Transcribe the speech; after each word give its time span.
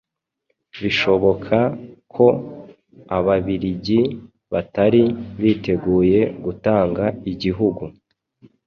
Bishoboka 0.81 1.57
ko 2.13 2.25
ababiligi 3.17 3.99
batari 4.51 5.03
biteguye 5.41 6.19
gutanga 6.43 7.03
igihugu 7.31 7.83